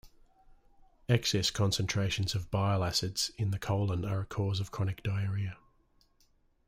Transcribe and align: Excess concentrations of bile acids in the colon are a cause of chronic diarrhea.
Excess 1.07 1.51
concentrations 1.51 2.33
of 2.33 2.49
bile 2.49 2.83
acids 2.83 3.29
in 3.37 3.51
the 3.51 3.59
colon 3.59 4.03
are 4.03 4.21
a 4.21 4.25
cause 4.25 4.59
of 4.59 4.71
chronic 4.71 5.03
diarrhea. 5.03 5.59